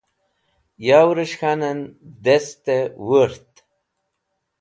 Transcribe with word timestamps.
yew'resh 0.85 1.37
k̃hanen 1.39 1.79
dest 2.23 2.65
wurt 3.07 3.51